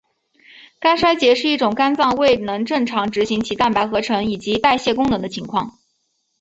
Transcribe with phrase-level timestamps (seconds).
[0.79, 5.77] 肝衰竭是一种肝脏未能正常执行其蛋白合成以及代谢功能的情况。